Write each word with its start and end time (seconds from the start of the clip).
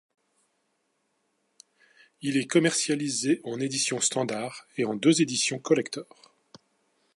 Il 2.23 2.37
est 2.37 2.47
commercialisé 2.47 3.39
en 3.43 3.59
édition 3.59 3.99
standard 4.01 4.65
et 4.77 4.83
en 4.83 4.95
deux 4.95 5.21
éditions 5.21 5.59
collectors. 5.59 6.33